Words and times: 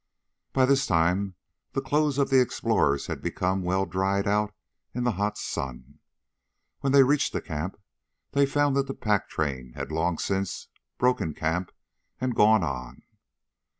By 0.51 0.65
this 0.65 0.87
time 0.87 1.35
the 1.73 1.79
clothes 1.83 2.17
of 2.17 2.31
the 2.31 2.41
explorers 2.41 3.05
had 3.05 3.21
become 3.21 3.61
well 3.61 3.85
dried 3.85 4.25
out 4.27 4.51
in 4.95 5.03
the 5.03 5.11
hot 5.11 5.37
sun. 5.37 5.99
When 6.79 6.91
they 6.91 7.03
reached 7.03 7.33
the 7.33 7.39
camp 7.41 7.79
they 8.31 8.47
found 8.47 8.75
that 8.77 8.87
the 8.87 8.95
pack 8.95 9.29
train 9.29 9.73
had 9.73 9.91
long 9.91 10.17
since 10.17 10.69
broken 10.97 11.35
camp 11.35 11.69
and 12.19 12.33
gone 12.35 12.63
on. 12.63 13.03